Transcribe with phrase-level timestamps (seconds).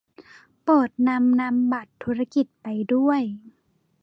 [0.61, 3.21] โปรดนำนามบัตรธุรกิจไปด้วย